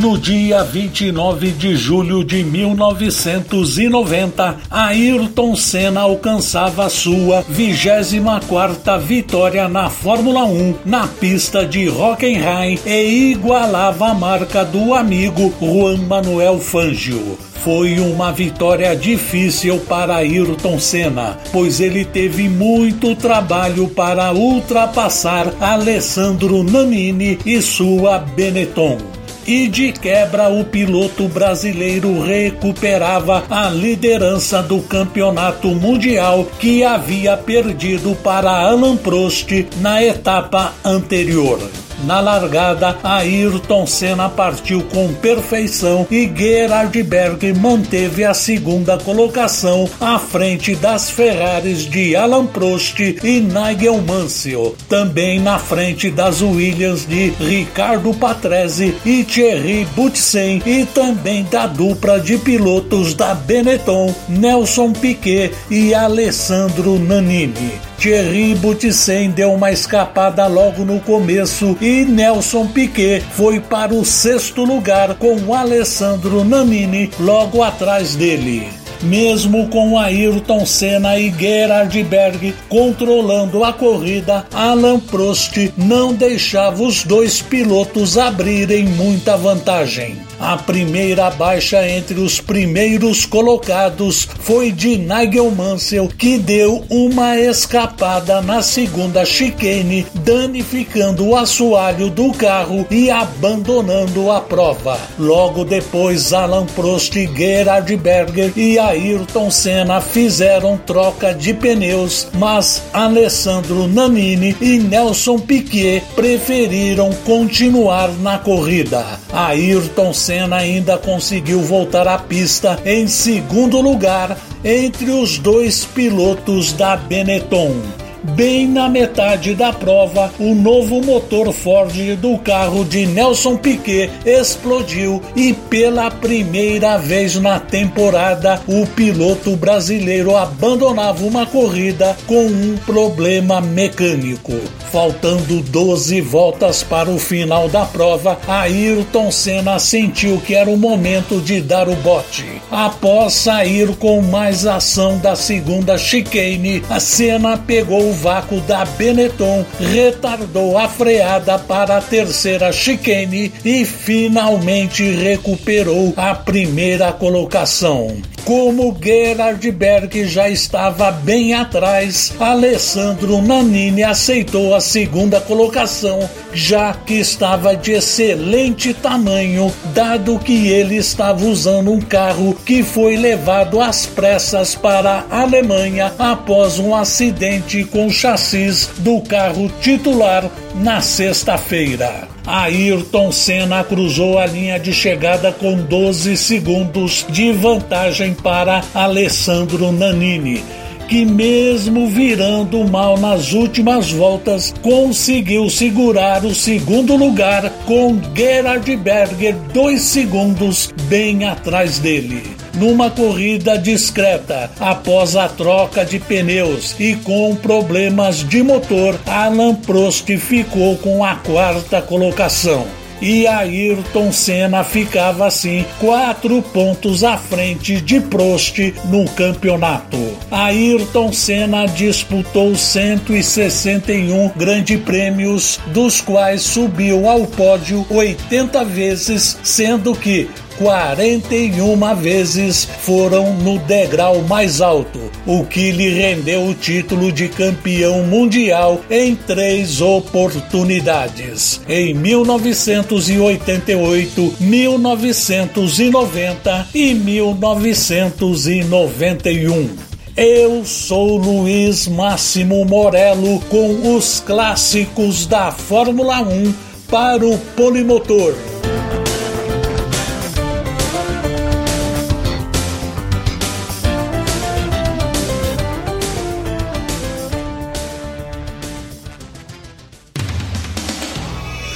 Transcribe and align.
No 0.00 0.16
dia 0.16 0.62
29 0.62 1.50
de 1.50 1.74
julho 1.74 2.22
de 2.22 2.44
1990, 2.44 4.56
Ayrton 4.70 5.56
Senna 5.56 6.02
alcançava 6.02 6.88
sua 6.88 7.42
24ª 7.42 8.96
vitória 9.00 9.68
na 9.68 9.90
Fórmula 9.90 10.44
1 10.44 10.74
na 10.84 11.08
pista 11.08 11.66
de 11.66 11.88
Hockenheim 11.88 12.78
e 12.86 13.32
igualava 13.32 14.10
a 14.10 14.14
marca 14.14 14.64
do 14.64 14.94
amigo 14.94 15.52
Juan 15.60 15.96
Manuel 16.06 16.60
Fangio. 16.60 17.36
Foi 17.64 17.98
uma 17.98 18.30
vitória 18.30 18.94
difícil 18.94 19.80
para 19.80 20.18
Ayrton 20.18 20.78
Senna, 20.78 21.36
pois 21.52 21.80
ele 21.80 22.04
teve 22.04 22.48
muito 22.48 23.16
trabalho 23.16 23.88
para 23.88 24.32
ultrapassar 24.32 25.52
Alessandro 25.60 26.62
Nannini 26.62 27.36
e 27.44 27.60
sua 27.60 28.18
Benetton 28.18 29.17
e 29.48 29.66
de 29.66 29.92
quebra 29.92 30.50
o 30.50 30.62
piloto 30.62 31.26
brasileiro 31.26 32.20
recuperava 32.20 33.46
a 33.48 33.70
liderança 33.70 34.62
do 34.62 34.82
campeonato 34.82 35.68
mundial 35.68 36.44
que 36.58 36.84
havia 36.84 37.34
perdido 37.34 38.14
para 38.16 38.50
Alan 38.50 38.98
Prost 38.98 39.50
na 39.80 40.04
etapa 40.04 40.74
anterior. 40.84 41.58
Na 42.04 42.20
largada, 42.20 42.96
Ayrton 43.02 43.86
Senna 43.86 44.28
partiu 44.28 44.82
com 44.82 45.12
perfeição 45.14 46.06
e 46.10 46.30
Gerhard 46.34 47.02
Berg 47.02 47.52
manteve 47.54 48.24
a 48.24 48.32
segunda 48.32 48.96
colocação 48.96 49.88
à 50.00 50.18
frente 50.18 50.76
das 50.76 51.10
Ferraris 51.10 51.80
de 51.80 52.14
Alan 52.14 52.46
Prost 52.46 53.00
e 53.00 53.40
Nigel 53.40 54.00
Mansell, 54.00 54.76
também 54.88 55.40
na 55.40 55.58
frente 55.58 56.10
das 56.10 56.40
Williams 56.40 57.04
de 57.06 57.30
Ricardo 57.30 58.14
Patrese 58.14 58.96
e 59.04 59.24
Thierry 59.24 59.86
Boutsen 59.96 60.62
e 60.64 60.84
também 60.86 61.44
da 61.44 61.66
dupla 61.66 62.20
de 62.20 62.38
pilotos 62.38 63.14
da 63.14 63.34
Benetton, 63.34 64.14
Nelson 64.28 64.92
Piquet 64.92 65.52
e 65.70 65.92
Alessandro 65.94 66.98
Nannini. 66.98 67.87
Thierry 67.98 68.54
Boutsen 68.54 69.30
deu 69.32 69.52
uma 69.52 69.72
escapada 69.72 70.46
logo 70.46 70.84
no 70.84 71.00
começo 71.00 71.76
e 71.80 72.04
Nelson 72.04 72.68
Piquet 72.68 73.24
foi 73.32 73.58
para 73.58 73.92
o 73.92 74.04
sexto 74.04 74.64
lugar 74.64 75.16
com 75.16 75.52
Alessandro 75.52 76.44
Nannini 76.44 77.10
logo 77.18 77.60
atrás 77.60 78.14
dele 78.14 78.68
mesmo 79.02 79.68
com 79.68 79.98
Ayrton 79.98 80.64
Senna 80.66 81.18
e 81.18 81.32
Gerhard 81.32 82.02
Berg 82.04 82.54
controlando 82.68 83.64
a 83.64 83.72
corrida, 83.72 84.46
Alan 84.52 85.00
Prost 85.00 85.72
não 85.76 86.14
deixava 86.14 86.82
os 86.82 87.04
dois 87.04 87.40
pilotos 87.40 88.18
abrirem 88.18 88.84
muita 88.84 89.36
vantagem. 89.36 90.28
A 90.40 90.56
primeira 90.56 91.30
baixa 91.30 91.86
entre 91.88 92.20
os 92.20 92.40
primeiros 92.40 93.26
colocados 93.26 94.28
foi 94.40 94.70
de 94.70 94.96
Nigel 94.96 95.50
Mansell, 95.50 96.08
que 96.08 96.38
deu 96.38 96.84
uma 96.88 97.36
escapada 97.36 98.40
na 98.40 98.62
segunda 98.62 99.24
chicane, 99.24 100.06
danificando 100.14 101.26
o 101.26 101.36
assoalho 101.36 102.08
do 102.08 102.32
carro 102.32 102.86
e 102.88 103.10
abandonando 103.10 104.30
a 104.30 104.40
prova. 104.40 104.96
Logo 105.18 105.64
depois, 105.64 106.32
Alan 106.32 106.66
Prost, 106.66 107.14
Gerhard 107.14 107.96
Berger 107.96 108.52
e 108.56 108.78
Ayrton 108.88 109.50
Senna 109.50 110.00
fizeram 110.00 110.78
troca 110.78 111.34
de 111.34 111.52
pneus, 111.52 112.26
mas 112.32 112.82
Alessandro 112.90 113.86
Nannini 113.86 114.56
e 114.62 114.78
Nelson 114.78 115.38
Piquet 115.38 116.02
preferiram 116.16 117.10
continuar 117.26 118.08
na 118.20 118.38
corrida. 118.38 119.04
Ayrton 119.30 120.14
Senna 120.14 120.56
ainda 120.56 120.96
conseguiu 120.96 121.60
voltar 121.60 122.08
à 122.08 122.18
pista 122.18 122.80
em 122.82 123.06
segundo 123.06 123.78
lugar 123.78 124.38
entre 124.64 125.10
os 125.10 125.38
dois 125.38 125.84
pilotos 125.84 126.72
da 126.72 126.96
Benetton. 126.96 127.97
Bem 128.22 128.66
na 128.66 128.88
metade 128.88 129.54
da 129.54 129.72
prova, 129.72 130.32
o 130.40 130.52
novo 130.54 131.00
motor 131.00 131.52
Ford 131.52 131.94
do 132.16 132.36
carro 132.38 132.84
de 132.84 133.06
Nelson 133.06 133.56
Piquet 133.56 134.10
explodiu 134.26 135.22
e 135.36 135.52
pela 135.52 136.10
primeira 136.10 136.98
vez 136.98 137.36
na 137.36 137.60
temporada 137.60 138.60
o 138.66 138.84
piloto 138.86 139.56
brasileiro 139.56 140.36
abandonava 140.36 141.24
uma 141.24 141.46
corrida 141.46 142.16
com 142.26 142.46
um 142.46 142.76
problema 142.84 143.60
mecânico. 143.60 144.54
Faltando 144.90 145.60
12 145.60 146.20
voltas 146.22 146.82
para 146.82 147.10
o 147.10 147.18
final 147.18 147.68
da 147.68 147.84
prova, 147.84 148.38
Ayrton 148.48 149.30
Senna 149.30 149.78
sentiu 149.78 150.40
que 150.40 150.54
era 150.54 150.68
o 150.68 150.78
momento 150.78 151.40
de 151.40 151.60
dar 151.60 151.88
o 151.88 151.94
bote. 151.96 152.44
Após 152.70 153.34
sair 153.34 153.94
com 153.96 154.22
mais 154.22 154.66
ação 154.66 155.18
da 155.18 155.36
segunda 155.36 155.96
chicane, 155.98 156.82
a 156.88 156.98
Senna 156.98 157.58
pegou 157.58 158.07
o 158.08 158.12
vácuo 158.12 158.60
da 158.62 158.84
Benetton, 158.84 159.64
retardou 159.78 160.78
a 160.78 160.88
freada 160.88 161.58
para 161.58 161.98
a 161.98 162.00
terceira 162.00 162.72
chicane 162.72 163.52
e 163.64 163.84
finalmente 163.84 165.02
recuperou 165.10 166.14
a 166.16 166.34
primeira 166.34 167.12
colocação. 167.12 168.16
Como 168.48 168.96
Gerhard 168.98 169.70
Berg 169.72 170.24
já 170.24 170.48
estava 170.48 171.10
bem 171.10 171.52
atrás, 171.52 172.32
Alessandro 172.40 173.42
Nannini 173.42 174.02
aceitou 174.02 174.74
a 174.74 174.80
segunda 174.80 175.38
colocação, 175.38 176.26
já 176.54 176.94
que 176.94 177.12
estava 177.12 177.76
de 177.76 177.92
excelente 177.92 178.94
tamanho, 178.94 179.70
dado 179.92 180.38
que 180.38 180.68
ele 180.68 180.96
estava 180.96 181.44
usando 181.44 181.92
um 181.92 182.00
carro 182.00 182.54
que 182.64 182.82
foi 182.82 183.18
levado 183.18 183.82
às 183.82 184.06
pressas 184.06 184.74
para 184.74 185.26
a 185.30 185.42
Alemanha 185.42 186.10
após 186.18 186.78
um 186.78 186.94
acidente 186.94 187.84
com 187.84 188.08
chassis 188.08 188.88
do 189.00 189.20
carro 189.20 189.70
titular 189.82 190.50
na 190.74 191.02
sexta-feira. 191.02 192.37
Ayrton 192.48 193.30
Senna 193.30 193.84
cruzou 193.84 194.38
a 194.38 194.46
linha 194.46 194.78
de 194.78 194.92
chegada 194.92 195.52
com 195.52 195.76
12 195.76 196.36
segundos 196.36 197.26
de 197.28 197.52
vantagem 197.52 198.32
para 198.32 198.82
Alessandro 198.94 199.92
Nannini 199.92 200.62
que, 201.08 201.24
mesmo 201.24 202.06
virando 202.06 202.86
mal 202.86 203.16
nas 203.18 203.52
últimas 203.52 204.10
voltas, 204.10 204.74
conseguiu 204.82 205.68
segurar 205.70 206.44
o 206.44 206.54
segundo 206.54 207.16
lugar 207.16 207.70
com 207.86 208.20
Gerhard 208.36 208.94
Berger 208.96 209.54
dois 209.72 210.02
segundos 210.02 210.92
bem 211.08 211.44
atrás 211.44 211.98
dele 211.98 212.67
numa 212.78 213.10
corrida 213.10 213.78
discreta 213.78 214.70
após 214.80 215.36
a 215.36 215.48
troca 215.48 216.04
de 216.04 216.18
pneus 216.18 216.94
e 216.98 217.16
com 217.16 217.54
problemas 217.56 218.36
de 218.36 218.62
motor, 218.62 219.18
Alan 219.26 219.74
Prost 219.74 220.26
ficou 220.38 220.96
com 220.96 221.24
a 221.24 221.34
quarta 221.36 222.00
colocação 222.00 222.86
e 223.20 223.46
Ayrton 223.46 224.32
Senna 224.32 224.84
ficava 224.84 225.46
assim 225.46 225.84
quatro 225.98 226.62
pontos 226.62 227.24
à 227.24 227.36
frente 227.36 228.00
de 228.00 228.20
Prost 228.20 228.78
no 229.06 229.28
campeonato. 229.30 230.18
Ayrton 230.50 231.32
Senna 231.32 231.86
disputou 231.86 232.76
161 232.76 234.50
grandes 234.56 235.00
prêmios, 235.00 235.80
dos 235.88 236.20
quais 236.20 236.62
subiu 236.62 237.28
ao 237.28 237.46
pódio 237.46 238.06
80 238.08 238.84
vezes, 238.84 239.58
sendo 239.62 240.14
que 240.14 240.48
41 240.78 242.14
vezes 242.14 242.88
foram 243.00 243.52
no 243.54 243.80
degrau 243.80 244.40
mais 244.42 244.80
alto, 244.80 245.18
o 245.44 245.64
que 245.64 245.90
lhe 245.90 246.10
rendeu 246.10 246.66
o 246.66 246.74
título 246.74 247.32
de 247.32 247.48
campeão 247.48 248.22
mundial 248.22 249.00
em 249.10 249.34
três 249.34 250.00
oportunidades: 250.00 251.80
em 251.88 252.14
1988, 252.14 254.54
1990 254.60 256.86
e 256.94 257.12
1991. 257.12 259.90
Eu 260.36 260.84
sou 260.84 261.36
Luiz 261.36 262.06
Máximo 262.06 262.84
Morello 262.84 263.58
com 263.68 264.16
os 264.16 264.38
clássicos 264.38 265.46
da 265.46 265.72
Fórmula 265.72 266.42
1 266.42 266.72
para 267.10 267.44
o 267.44 267.58
Polimotor. 267.58 268.54